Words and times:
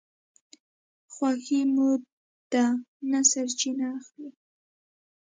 خوښي 1.13 1.61
مو 1.73 1.87
ده 2.51 2.65
نه 3.11 3.19
سرچینه 3.31 3.87
اخلي 3.97 4.29